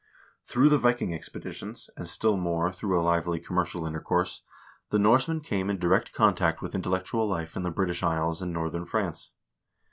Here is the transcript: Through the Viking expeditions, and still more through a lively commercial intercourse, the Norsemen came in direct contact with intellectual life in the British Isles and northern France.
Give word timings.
Through 0.47 0.69
the 0.69 0.79
Viking 0.79 1.13
expeditions, 1.13 1.87
and 1.95 2.07
still 2.07 2.35
more 2.35 2.73
through 2.73 2.99
a 2.99 3.03
lively 3.05 3.39
commercial 3.39 3.85
intercourse, 3.85 4.41
the 4.89 4.97
Norsemen 4.97 5.41
came 5.41 5.69
in 5.69 5.77
direct 5.77 6.11
contact 6.11 6.59
with 6.59 6.73
intellectual 6.73 7.27
life 7.27 7.55
in 7.55 7.61
the 7.61 7.69
British 7.69 8.01
Isles 8.01 8.41
and 8.41 8.51
northern 8.51 8.87
France. 8.87 9.29